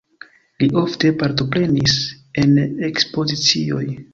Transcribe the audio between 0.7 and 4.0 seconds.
ofte partoprenis en ekspozicioj.